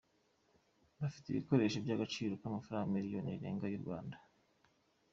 Bafite 0.99 1.25
ibikoresho 1.29 1.77
by’agaciro 1.85 2.33
k’amafaranga 2.41 2.95
miliyoni 2.95 3.29
irenga 3.37 3.65
y’u 3.69 3.81
Rwanda. 3.83 4.17